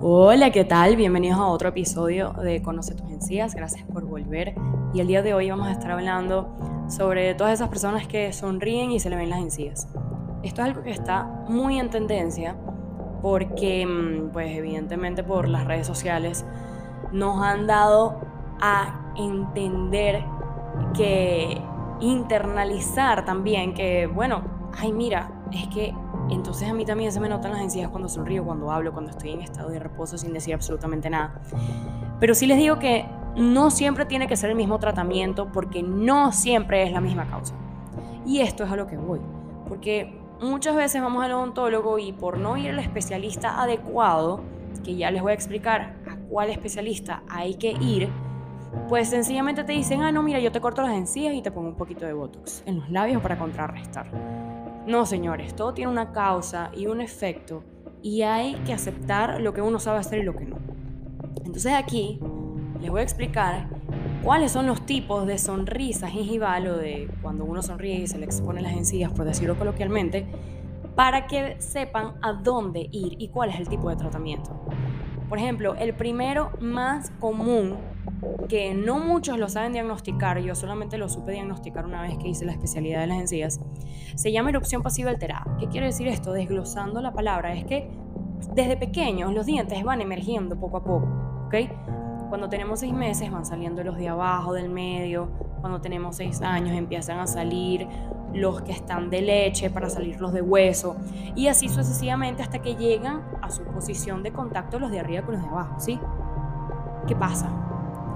Hola, 0.00 0.52
¿qué 0.52 0.64
tal? 0.64 0.94
Bienvenidos 0.94 1.40
a 1.40 1.46
otro 1.46 1.70
episodio 1.70 2.32
de 2.34 2.62
Conoce 2.62 2.94
tus 2.94 3.10
encías. 3.10 3.56
Gracias 3.56 3.84
por 3.92 4.04
volver. 4.04 4.54
Y 4.94 5.00
el 5.00 5.08
día 5.08 5.22
de 5.22 5.34
hoy 5.34 5.50
vamos 5.50 5.66
a 5.66 5.72
estar 5.72 5.90
hablando 5.90 6.54
sobre 6.88 7.34
todas 7.34 7.54
esas 7.54 7.68
personas 7.68 8.06
que 8.06 8.32
sonríen 8.32 8.92
y 8.92 9.00
se 9.00 9.10
le 9.10 9.16
ven 9.16 9.28
las 9.28 9.40
encías. 9.40 9.88
Esto 10.44 10.62
es 10.62 10.68
algo 10.68 10.84
que 10.84 10.92
está 10.92 11.24
muy 11.48 11.80
en 11.80 11.90
tendencia 11.90 12.54
porque, 13.22 13.84
mm, 13.84 14.30
pues 14.30 14.56
evidentemente 14.56 15.24
por 15.24 15.48
las 15.48 15.64
redes 15.64 15.88
sociales, 15.88 16.46
nos 17.10 17.42
han 17.42 17.66
dado 17.66 18.20
a 18.60 19.12
entender 19.16 20.22
que 20.94 21.60
internalizar 21.98 23.24
también 23.24 23.74
que, 23.74 24.06
bueno, 24.06 24.42
ay 24.78 24.92
mira, 24.92 25.32
es 25.50 25.66
que 25.66 25.92
entonces 26.30 26.68
a 26.68 26.74
mí 26.74 26.84
también 26.84 27.12
se 27.12 27.20
me 27.20 27.28
notan 27.28 27.52
las 27.52 27.60
encías 27.60 27.90
cuando 27.90 28.08
sonrío, 28.08 28.44
cuando 28.44 28.70
hablo, 28.70 28.92
cuando 28.92 29.10
estoy 29.10 29.30
en 29.30 29.42
estado 29.42 29.70
de 29.70 29.78
reposo 29.78 30.18
sin 30.18 30.32
decir 30.32 30.54
absolutamente 30.54 31.10
nada. 31.10 31.40
Pero 32.20 32.34
sí 32.34 32.46
les 32.46 32.58
digo 32.58 32.78
que 32.78 33.06
no 33.36 33.70
siempre 33.70 34.04
tiene 34.04 34.26
que 34.26 34.36
ser 34.36 34.50
el 34.50 34.56
mismo 34.56 34.78
tratamiento 34.78 35.50
porque 35.52 35.82
no 35.82 36.32
siempre 36.32 36.82
es 36.82 36.92
la 36.92 37.00
misma 37.00 37.26
causa. 37.26 37.54
Y 38.26 38.40
esto 38.40 38.64
es 38.64 38.70
a 38.70 38.76
lo 38.76 38.86
que 38.86 38.96
voy. 38.96 39.20
Porque 39.68 40.18
muchas 40.40 40.76
veces 40.76 41.00
vamos 41.00 41.24
al 41.24 41.32
odontólogo 41.32 41.98
y 41.98 42.12
por 42.12 42.38
no 42.38 42.56
ir 42.56 42.70
al 42.70 42.78
especialista 42.78 43.60
adecuado, 43.60 44.40
que 44.84 44.96
ya 44.96 45.10
les 45.10 45.22
voy 45.22 45.32
a 45.32 45.34
explicar 45.34 45.96
a 46.10 46.16
cuál 46.28 46.50
especialista 46.50 47.22
hay 47.28 47.54
que 47.54 47.72
ir, 47.72 48.08
pues 48.88 49.08
sencillamente 49.08 49.64
te 49.64 49.72
dicen, 49.72 50.02
ah, 50.02 50.12
no, 50.12 50.22
mira, 50.22 50.40
yo 50.40 50.52
te 50.52 50.60
corto 50.60 50.82
las 50.82 50.92
encías 50.92 51.34
y 51.34 51.42
te 51.42 51.50
pongo 51.50 51.68
un 51.68 51.76
poquito 51.76 52.06
de 52.06 52.12
Botox 52.12 52.62
en 52.66 52.80
los 52.80 52.90
labios 52.90 53.22
para 53.22 53.38
contrarrestar. 53.38 54.47
No, 54.88 55.04
señores, 55.04 55.54
todo 55.54 55.74
tiene 55.74 55.92
una 55.92 56.12
causa 56.12 56.70
y 56.74 56.86
un 56.86 57.02
efecto 57.02 57.62
y 58.02 58.22
hay 58.22 58.54
que 58.64 58.72
aceptar 58.72 59.38
lo 59.38 59.52
que 59.52 59.60
uno 59.60 59.78
sabe 59.78 59.98
hacer 59.98 60.20
y 60.20 60.22
lo 60.22 60.34
que 60.34 60.46
no. 60.46 60.56
Entonces 61.44 61.74
aquí 61.74 62.18
les 62.80 62.90
voy 62.90 63.00
a 63.00 63.02
explicar 63.02 63.68
cuáles 64.24 64.50
son 64.50 64.66
los 64.66 64.86
tipos 64.86 65.26
de 65.26 65.36
sonrisas 65.36 66.10
gingival 66.10 66.68
o 66.68 66.78
de 66.78 67.10
cuando 67.20 67.44
uno 67.44 67.60
sonríe 67.60 67.96
y 67.96 68.06
se 68.06 68.16
le 68.16 68.24
exponen 68.24 68.62
las 68.62 68.72
encías, 68.72 69.12
por 69.12 69.26
decirlo 69.26 69.58
coloquialmente, 69.58 70.26
para 70.94 71.26
que 71.26 71.60
sepan 71.60 72.14
a 72.22 72.32
dónde 72.32 72.88
ir 72.90 73.20
y 73.20 73.28
cuál 73.28 73.50
es 73.50 73.60
el 73.60 73.68
tipo 73.68 73.90
de 73.90 73.96
tratamiento. 73.96 74.58
Por 75.28 75.38
ejemplo, 75.38 75.74
el 75.74 75.94
primero 75.94 76.50
más 76.60 77.10
común 77.20 77.76
que 78.48 78.74
no 78.74 78.98
muchos 78.98 79.38
lo 79.38 79.48
saben 79.48 79.72
diagnosticar, 79.72 80.38
yo 80.38 80.54
solamente 80.54 80.98
lo 80.98 81.08
supe 81.08 81.32
diagnosticar 81.32 81.84
una 81.84 82.02
vez 82.02 82.16
que 82.18 82.28
hice 82.28 82.44
la 82.44 82.52
especialidad 82.52 83.00
de 83.00 83.06
las 83.08 83.18
encías, 83.18 83.60
se 84.14 84.32
llama 84.32 84.50
erupción 84.50 84.82
pasiva 84.82 85.10
alterada. 85.10 85.56
¿Qué 85.58 85.68
quiere 85.68 85.86
decir 85.86 86.08
esto? 86.08 86.32
Desglosando 86.32 87.00
la 87.02 87.12
palabra, 87.12 87.54
es 87.54 87.64
que 87.64 87.90
desde 88.54 88.76
pequeños 88.76 89.34
los 89.34 89.46
dientes 89.46 89.82
van 89.84 90.00
emergiendo 90.00 90.58
poco 90.58 90.78
a 90.78 90.84
poco, 90.84 91.08
¿ok? 91.46 91.54
Cuando 92.28 92.48
tenemos 92.48 92.80
seis 92.80 92.92
meses 92.92 93.30
van 93.30 93.44
saliendo 93.44 93.82
los 93.84 93.96
de 93.96 94.08
abajo, 94.08 94.52
del 94.52 94.68
medio, 94.68 95.30
cuando 95.60 95.80
tenemos 95.80 96.16
seis 96.16 96.40
años 96.42 96.76
empiezan 96.76 97.18
a 97.18 97.26
salir 97.26 97.86
los 98.34 98.62
que 98.62 98.72
están 98.72 99.10
de 99.10 99.22
leche 99.22 99.70
para 99.70 99.88
salir 99.88 100.20
los 100.20 100.32
de 100.32 100.42
hueso 100.42 100.96
y 101.34 101.48
así 101.48 101.68
sucesivamente 101.68 102.42
hasta 102.42 102.60
que 102.60 102.76
llegan 102.76 103.22
a 103.42 103.50
su 103.50 103.64
posición 103.64 104.22
de 104.22 104.32
contacto 104.32 104.78
los 104.78 104.90
de 104.90 105.00
arriba 105.00 105.22
con 105.22 105.34
los 105.34 105.42
de 105.42 105.48
abajo, 105.48 105.80
¿sí? 105.80 105.98
¿Qué 107.06 107.16
pasa? 107.16 107.48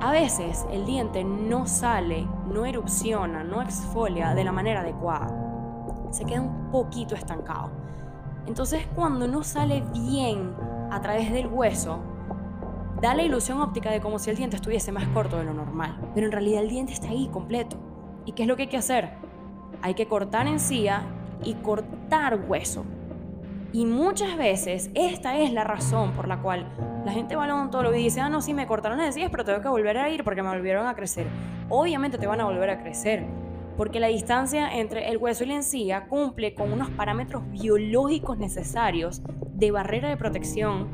A 0.00 0.10
veces 0.10 0.66
el 0.70 0.84
diente 0.84 1.24
no 1.24 1.66
sale, 1.66 2.26
no 2.46 2.66
erupciona, 2.66 3.42
no 3.42 3.62
exfolia 3.62 4.34
de 4.34 4.44
la 4.44 4.52
manera 4.52 4.80
adecuada. 4.80 5.28
Se 6.10 6.24
queda 6.24 6.42
un 6.42 6.70
poquito 6.70 7.14
estancado. 7.14 7.70
Entonces 8.46 8.86
cuando 8.94 9.26
no 9.26 9.42
sale 9.42 9.82
bien 9.92 10.54
a 10.90 11.00
través 11.00 11.32
del 11.32 11.46
hueso, 11.46 12.00
da 13.00 13.14
la 13.14 13.22
ilusión 13.22 13.60
óptica 13.60 13.90
de 13.90 14.00
como 14.00 14.18
si 14.18 14.30
el 14.30 14.36
diente 14.36 14.56
estuviese 14.56 14.92
más 14.92 15.06
corto 15.08 15.38
de 15.38 15.44
lo 15.44 15.54
normal. 15.54 15.96
Pero 16.14 16.26
en 16.26 16.32
realidad 16.32 16.62
el 16.62 16.68
diente 16.68 16.92
está 16.92 17.08
ahí 17.08 17.28
completo. 17.28 17.76
¿Y 18.26 18.32
qué 18.32 18.42
es 18.42 18.48
lo 18.48 18.56
que 18.56 18.62
hay 18.62 18.68
que 18.68 18.76
hacer? 18.76 19.23
Hay 19.84 19.92
que 19.92 20.06
cortar 20.06 20.46
encía 20.46 21.02
y 21.44 21.56
cortar 21.56 22.40
hueso. 22.48 22.86
Y 23.70 23.84
muchas 23.84 24.38
veces 24.38 24.90
esta 24.94 25.36
es 25.36 25.52
la 25.52 25.62
razón 25.62 26.12
por 26.12 26.26
la 26.26 26.40
cual 26.40 26.66
la 27.04 27.12
gente 27.12 27.36
va 27.36 27.44
al 27.44 27.50
odontólogo 27.50 27.94
y 27.94 28.04
dice, 28.04 28.22
ah, 28.22 28.30
no, 28.30 28.40
sí, 28.40 28.54
me 28.54 28.66
cortaron 28.66 28.98
encías, 28.98 29.28
pero 29.30 29.44
tengo 29.44 29.60
que 29.60 29.68
volver 29.68 29.98
a 29.98 30.08
ir 30.08 30.24
porque 30.24 30.42
me 30.42 30.48
volvieron 30.48 30.86
a 30.86 30.94
crecer. 30.94 31.26
Obviamente 31.68 32.16
te 32.16 32.26
van 32.26 32.40
a 32.40 32.46
volver 32.46 32.70
a 32.70 32.78
crecer, 32.78 33.26
porque 33.76 34.00
la 34.00 34.06
distancia 34.06 34.74
entre 34.74 35.10
el 35.10 35.18
hueso 35.18 35.44
y 35.44 35.48
la 35.48 35.56
encía 35.56 36.06
cumple 36.06 36.54
con 36.54 36.72
unos 36.72 36.88
parámetros 36.88 37.42
biológicos 37.50 38.38
necesarios 38.38 39.20
de 39.52 39.70
barrera 39.70 40.08
de 40.08 40.16
protección 40.16 40.88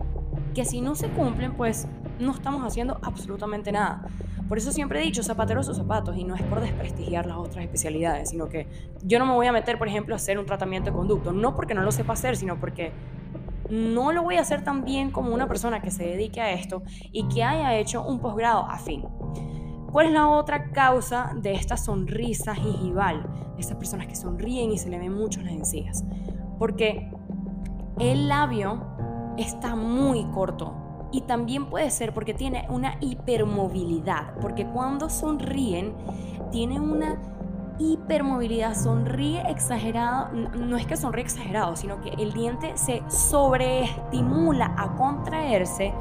que 0.55 0.65
si 0.65 0.81
no 0.81 0.95
se 0.95 1.09
cumplen, 1.09 1.53
pues 1.55 1.87
no 2.19 2.33
estamos 2.33 2.63
haciendo 2.65 2.99
absolutamente 3.03 3.73
nada. 3.73 4.03
Por 4.49 4.59
eso 4.59 4.73
siempre 4.73 5.01
he 5.01 5.05
dicho 5.05 5.23
zapateros 5.23 5.69
o 5.69 5.75
zapatos 5.75 6.17
y 6.17 6.25
no 6.25 6.35
es 6.35 6.43
por 6.43 6.61
desprestigiar 6.61 7.27
las 7.27 7.37
otras 7.37 7.65
especialidades, 7.65 8.31
sino 8.31 8.49
que 8.49 8.67
yo 9.03 9.19
no 9.19 9.27
me 9.27 9.35
voy 9.35 9.47
a 9.47 9.53
meter, 9.53 9.79
por 9.79 9.87
ejemplo, 9.87 10.15
a 10.15 10.17
hacer 10.17 10.39
un 10.39 10.47
tratamiento 10.47 10.91
de 10.91 10.97
conducto, 10.97 11.33
no 11.33 11.55
porque 11.55 11.75
no 11.75 11.83
lo 11.83 11.93
sepa 11.93 12.15
hacer, 12.15 12.37
sino 12.37 12.59
porque 12.59 12.93
no 13.71 14.11
lo 14.11 14.25
voy 14.25 14.37
a 14.37 14.41
hacer 14.41 14.65
tan 14.65 14.85
bien 14.85 15.13
como 15.13 15.33
una 15.33 15.47
persona 15.47 15.81
que 15.81 15.93
se 15.93 16.05
dedique 16.05 16.41
a 16.41 16.51
esto 16.51 16.83
y 17.13 17.29
que 17.29 17.45
haya 17.45 17.77
hecho 17.77 18.03
un 18.03 18.19
posgrado 18.19 18.67
afín. 18.69 19.05
¿Cuál 19.93 20.07
es 20.07 20.13
la 20.13 20.29
otra 20.29 20.71
causa 20.71 21.33
de 21.37 21.53
esta 21.53 21.77
sonrisa 21.77 22.55
gingival? 22.55 23.23
De 23.55 23.61
estas 23.61 23.77
personas 23.77 24.07
que 24.07 24.17
sonríen 24.17 24.73
y 24.73 24.79
se 24.79 24.89
le 24.89 24.99
ven 24.99 25.13
mucho 25.15 25.41
las 25.41 25.53
encías. 25.53 26.05
Porque 26.59 27.11
el 27.99 28.29
labio 28.29 28.83
está 29.37 29.75
muy 29.77 30.25
corto. 30.27 30.75
Y 31.13 31.23
también 31.23 31.67
puede 31.67 31.91
ser 31.91 32.15
porque 32.15 32.35
tiene 32.35 32.67
una 32.69 32.97
hipermovilidad, 33.01 34.35
porque 34.41 34.67
cuando 34.67 35.11
sonríen, 35.11 35.95
tiene 36.53 36.79
una 36.79 37.19
hipermovilidad, 37.81 38.77
sonríe 38.77 39.43
exagerado, 39.51 40.29
no 40.33 40.77
es 40.77 40.87
que 40.87 40.97
sonríe 40.97 41.25
exagerado, 41.25 41.75
sino 41.77 42.01
que 42.01 42.11
el 42.11 42.33
diente 42.33 42.77
se 42.77 43.03
sobreestimula 43.09 44.75
a 44.77 44.95
contraerse 44.97 45.93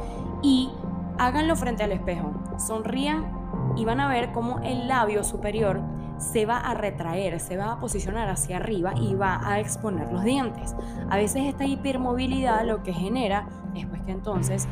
y 0.43 0.69
háganlo 1.17 1.55
frente 1.55 1.83
al 1.83 1.91
espejo, 1.91 2.31
sonrían 2.57 3.31
y 3.75 3.85
van 3.85 3.99
a 3.99 4.09
ver 4.09 4.31
cómo 4.31 4.59
el 4.59 4.87
labio 4.87 5.23
superior 5.23 5.81
se 6.19 6.45
va 6.45 6.59
a 6.59 6.73
retraer, 6.73 7.39
se 7.39 7.57
va 7.57 7.71
a 7.71 7.79
posicionar 7.79 8.29
hacia 8.29 8.57
arriba 8.57 8.93
y 8.95 9.15
va 9.15 9.41
a 9.43 9.59
exponer 9.59 10.11
los 10.11 10.23
dientes. 10.23 10.75
A 11.09 11.17
veces 11.17 11.43
esta 11.45 11.65
hipermovilidad 11.65 12.65
lo 12.65 12.83
que 12.83 12.93
genera 12.93 13.47
es 13.75 13.85
pues 13.85 14.01
que 14.01 14.11
entonces 14.11 14.67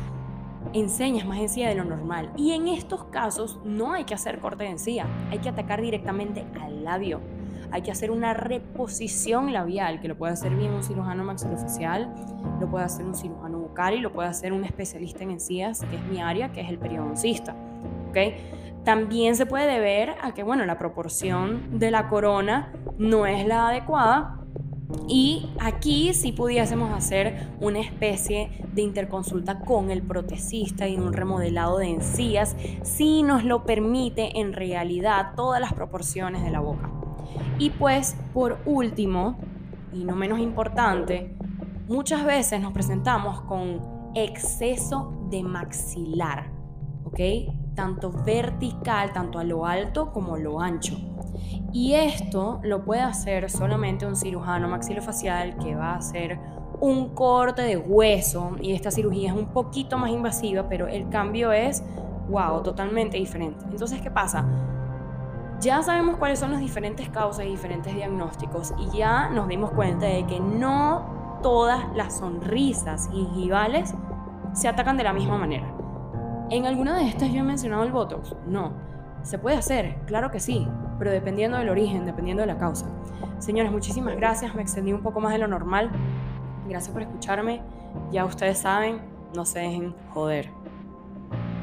enseñas 0.72 1.26
más 1.26 1.38
encía 1.38 1.68
de 1.68 1.74
lo 1.74 1.84
normal. 1.84 2.30
Y 2.36 2.52
en 2.52 2.68
estos 2.68 3.04
casos 3.04 3.58
no 3.64 3.94
hay 3.94 4.04
que 4.04 4.14
hacer 4.14 4.38
corte 4.38 4.64
de 4.64 4.70
encía, 4.70 5.06
hay 5.30 5.38
que 5.38 5.48
atacar 5.48 5.80
directamente 5.80 6.44
al 6.60 6.84
labio. 6.84 7.20
Hay 7.70 7.82
que 7.82 7.90
hacer 7.90 8.10
una 8.10 8.32
reposición 8.32 9.52
labial, 9.52 10.00
que 10.00 10.08
lo 10.08 10.16
puede 10.16 10.32
hacer 10.32 10.54
bien 10.54 10.72
un 10.72 10.82
cirujano 10.82 11.22
maxilofacial, 11.24 12.14
lo 12.60 12.70
puede 12.70 12.86
hacer 12.86 13.04
un 13.04 13.14
cirujano 13.14 13.58
bucal 13.58 13.94
y 13.94 14.00
lo 14.00 14.10
puede 14.10 14.28
hacer 14.28 14.54
un 14.54 14.64
especialista 14.64 15.22
en 15.22 15.32
encías, 15.32 15.80
que 15.80 15.96
es 15.96 16.02
mi 16.04 16.22
área, 16.22 16.50
que 16.50 16.62
es 16.62 16.68
el 16.70 16.78
periodoncista. 16.78 17.54
También 18.84 19.36
se 19.36 19.46
puede 19.46 19.66
deber 19.66 20.14
a 20.22 20.32
que, 20.32 20.42
bueno, 20.42 20.64
la 20.64 20.78
proporción 20.78 21.78
de 21.78 21.90
la 21.90 22.08
corona 22.08 22.72
no 22.98 23.26
es 23.26 23.46
la 23.46 23.68
adecuada 23.68 24.38
y 25.06 25.50
aquí 25.60 26.14
sí 26.14 26.32
pudiésemos 26.32 26.90
hacer 26.92 27.48
una 27.60 27.80
especie 27.80 28.50
de 28.72 28.82
interconsulta 28.82 29.60
con 29.60 29.90
el 29.90 30.02
protecista 30.02 30.88
y 30.88 30.96
un 30.96 31.12
remodelado 31.12 31.78
de 31.78 31.88
encías 31.88 32.56
si 32.82 33.22
nos 33.22 33.44
lo 33.44 33.64
permite 33.64 34.40
en 34.40 34.52
realidad 34.52 35.34
todas 35.36 35.60
las 35.60 35.74
proporciones 35.74 36.42
de 36.42 36.50
la 36.50 36.60
boca. 36.60 36.90
Y 37.58 37.70
pues 37.70 38.16
por 38.32 38.58
último, 38.64 39.38
y 39.92 40.04
no 40.04 40.16
menos 40.16 40.38
importante, 40.38 41.34
muchas 41.86 42.24
veces 42.24 42.60
nos 42.60 42.72
presentamos 42.72 43.42
con 43.42 43.80
exceso 44.14 45.26
de 45.30 45.42
maxilar, 45.42 46.50
¿ok? 47.04 47.20
Tanto 47.78 48.10
vertical, 48.10 49.12
tanto 49.12 49.38
a 49.38 49.44
lo 49.44 49.64
alto 49.64 50.10
como 50.10 50.34
a 50.34 50.38
lo 50.40 50.60
ancho. 50.60 50.96
Y 51.72 51.94
esto 51.94 52.58
lo 52.64 52.84
puede 52.84 53.02
hacer 53.02 53.48
solamente 53.48 54.04
un 54.04 54.16
cirujano 54.16 54.66
maxilofacial 54.66 55.56
que 55.58 55.76
va 55.76 55.92
a 55.92 55.98
hacer 55.98 56.40
un 56.80 57.14
corte 57.14 57.62
de 57.62 57.76
hueso 57.76 58.56
y 58.60 58.72
esta 58.72 58.90
cirugía 58.90 59.30
es 59.30 59.36
un 59.36 59.52
poquito 59.52 59.96
más 59.96 60.10
invasiva, 60.10 60.68
pero 60.68 60.88
el 60.88 61.08
cambio 61.08 61.52
es, 61.52 61.84
wow, 62.28 62.64
totalmente 62.64 63.16
diferente. 63.16 63.64
Entonces, 63.70 64.00
¿qué 64.00 64.10
pasa? 64.10 64.44
Ya 65.60 65.80
sabemos 65.80 66.16
cuáles 66.16 66.40
son 66.40 66.50
las 66.50 66.60
diferentes 66.60 67.08
causas 67.10 67.46
y 67.46 67.48
diferentes 67.50 67.94
diagnósticos 67.94 68.74
y 68.76 68.98
ya 68.98 69.28
nos 69.28 69.46
dimos 69.46 69.70
cuenta 69.70 70.06
de 70.06 70.26
que 70.26 70.40
no 70.40 71.38
todas 71.44 71.94
las 71.94 72.18
sonrisas 72.18 73.08
gingivales 73.12 73.94
se 74.52 74.66
atacan 74.66 74.96
de 74.96 75.04
la 75.04 75.12
misma 75.12 75.38
manera. 75.38 75.77
En 76.50 76.64
alguna 76.64 76.96
de 76.96 77.06
estas 77.06 77.30
yo 77.30 77.40
he 77.40 77.42
mencionado 77.42 77.84
el 77.84 77.92
Botox. 77.92 78.34
No. 78.46 78.72
¿Se 79.22 79.38
puede 79.38 79.56
hacer? 79.56 79.96
Claro 80.06 80.30
que 80.30 80.40
sí, 80.40 80.66
pero 80.98 81.10
dependiendo 81.10 81.58
del 81.58 81.68
origen, 81.68 82.06
dependiendo 82.06 82.40
de 82.40 82.46
la 82.46 82.56
causa. 82.56 82.86
Señores, 83.38 83.70
muchísimas 83.70 84.16
gracias, 84.16 84.54
me 84.54 84.62
extendí 84.62 84.94
un 84.94 85.02
poco 85.02 85.20
más 85.20 85.32
de 85.32 85.38
lo 85.38 85.46
normal. 85.46 85.90
Gracias 86.66 86.90
por 86.90 87.02
escucharme. 87.02 87.60
Ya 88.10 88.24
ustedes 88.24 88.58
saben, 88.58 89.02
no 89.34 89.44
se 89.44 89.58
dejen 89.58 89.94
joder. 90.14 90.48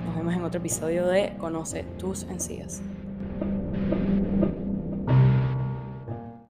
Nos 0.06 0.16
vemos 0.16 0.36
en 0.36 0.44
otro 0.44 0.60
episodio 0.60 1.08
de 1.08 1.36
Conoce 1.40 1.84
tus 1.98 2.22
encías. 2.24 2.84